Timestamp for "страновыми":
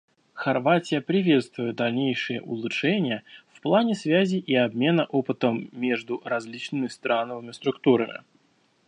6.87-7.51